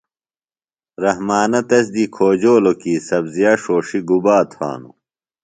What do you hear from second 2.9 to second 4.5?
سبزِیہ ݜوݜیۡ گُبا